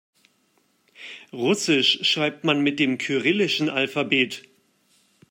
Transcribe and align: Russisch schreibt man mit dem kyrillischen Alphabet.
Russisch 1.31 1.99
schreibt 2.11 2.43
man 2.43 2.61
mit 2.63 2.79
dem 2.79 2.97
kyrillischen 2.97 3.69
Alphabet. 3.69 4.43